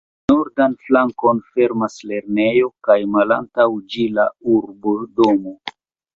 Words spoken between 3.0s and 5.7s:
malantaŭ ĝi la urbodomo.